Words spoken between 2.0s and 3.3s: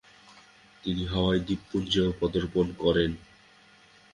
পদার্পণ করেন।